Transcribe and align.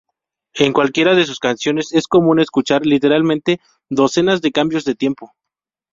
En 0.55 0.73
cualquiera 0.73 1.13
de 1.13 1.25
sus 1.27 1.37
canciones, 1.37 1.93
es 1.93 2.07
común 2.07 2.39
escuchar 2.39 2.87
literalmente 2.87 3.61
docenas 3.87 4.41
de 4.41 4.51
cambios 4.51 4.83
de 4.83 4.95
tiempo. 4.95 5.33